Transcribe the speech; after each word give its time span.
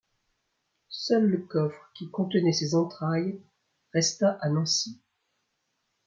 Seul 0.89 1.27
le 1.27 1.37
coffre 1.45 1.91
qui 1.93 2.09
contenait 2.09 2.53
ses 2.53 2.73
entrailles 2.73 3.39
resta 3.93 4.39
à 4.41 4.49
Nancy. 4.49 4.99